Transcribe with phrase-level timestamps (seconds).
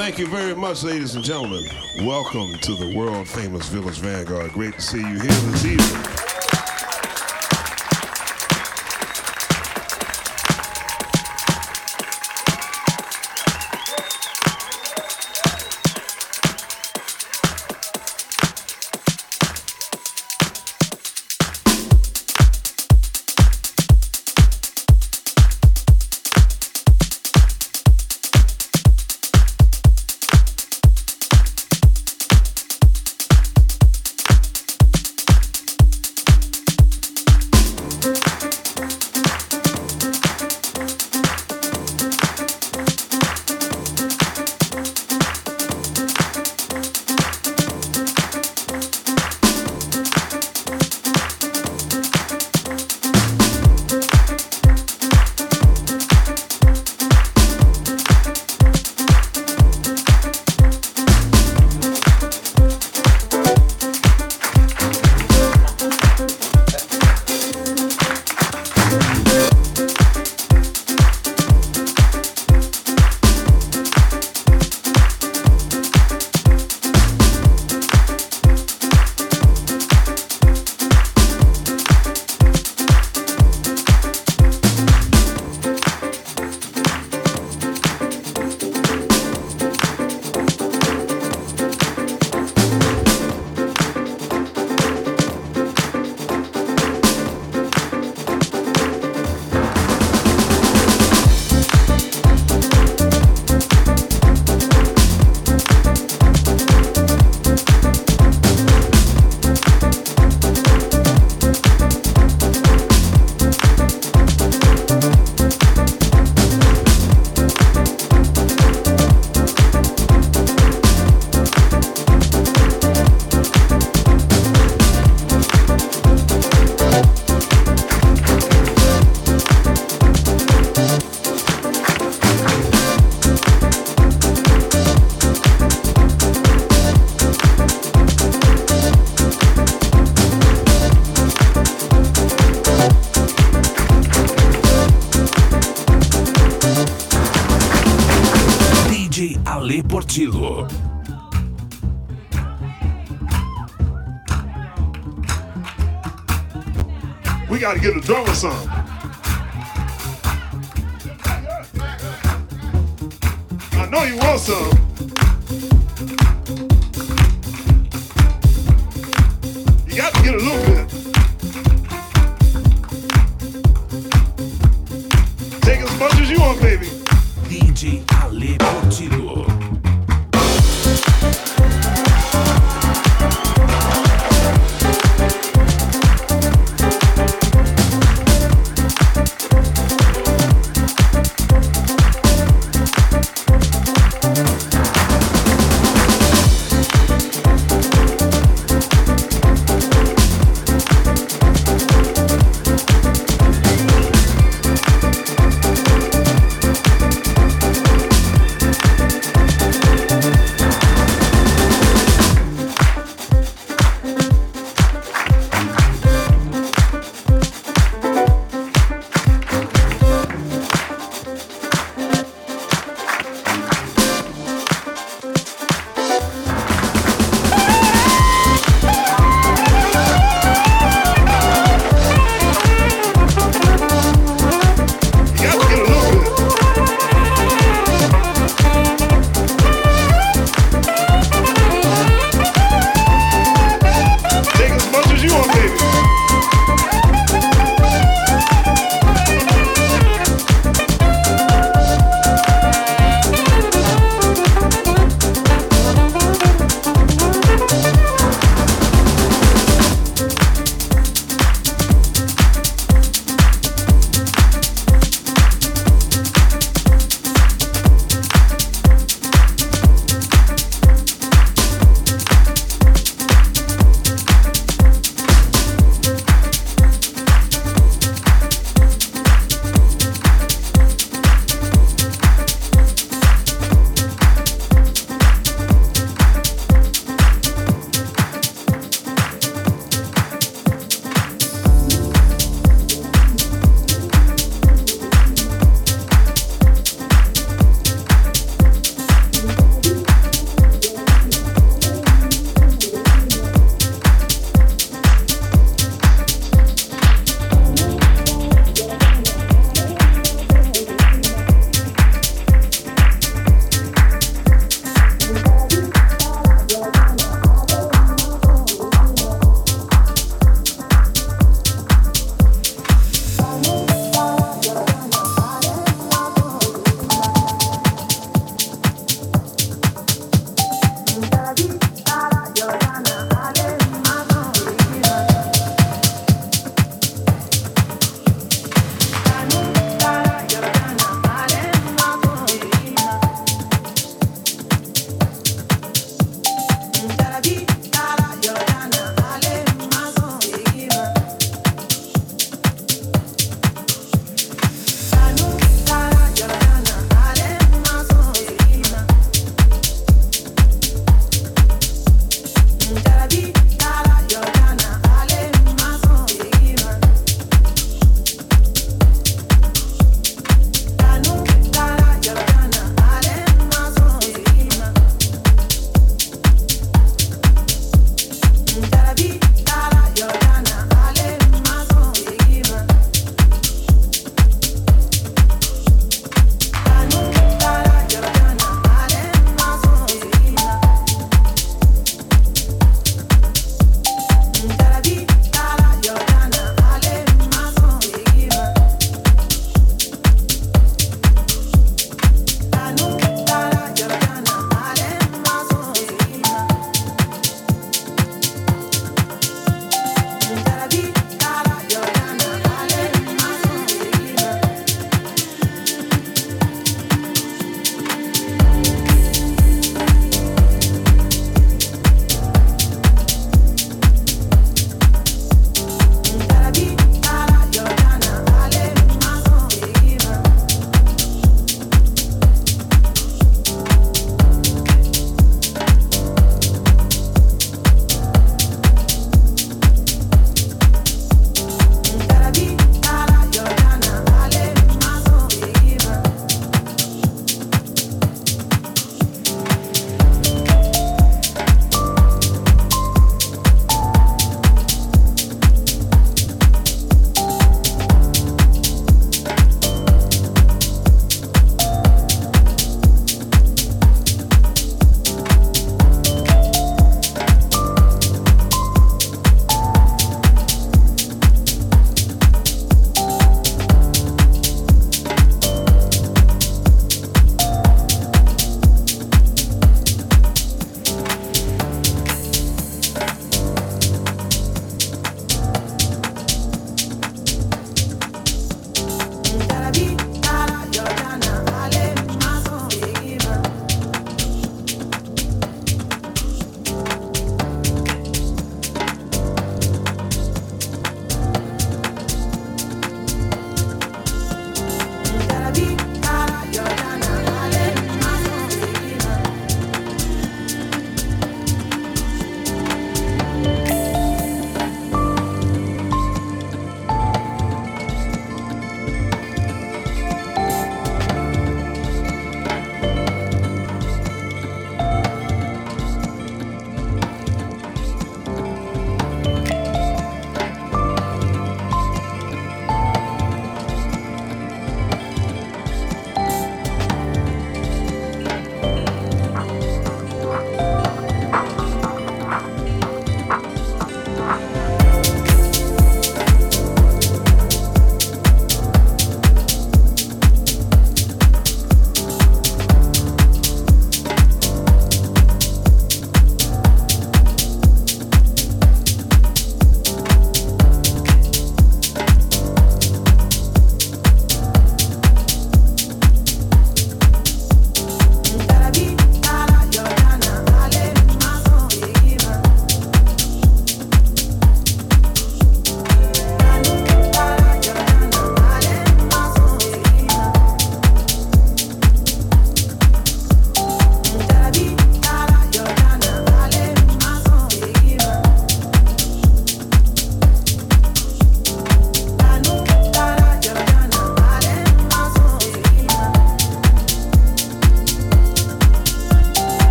[0.00, 1.62] Thank you very much, ladies and gentlemen.
[2.06, 4.50] Welcome to the world famous Village Vanguard.
[4.52, 6.29] Great to see you here this evening.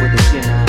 [0.00, 0.67] 我的剑呢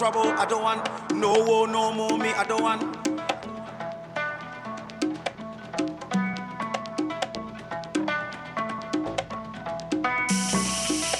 [0.00, 0.32] trouble.
[0.32, 2.30] I don't want no war, no more me.
[2.30, 2.80] I don't want.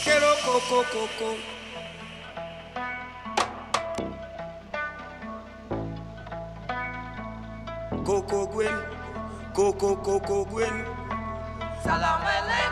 [0.02, 1.36] Quiero coco, coco.
[8.06, 8.76] Coco Gwen,
[9.52, 10.86] Coco Coco Gwen.
[11.84, 12.69] Salam alaikum.